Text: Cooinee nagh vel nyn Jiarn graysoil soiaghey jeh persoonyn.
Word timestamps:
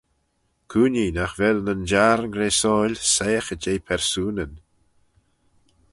Cooinee 0.69 1.11
nagh 1.15 1.35
vel 1.39 1.57
nyn 1.65 1.87
Jiarn 1.89 2.31
graysoil 2.33 2.93
soiaghey 3.13 3.59
jeh 3.63 3.85
persoonyn. 3.87 4.53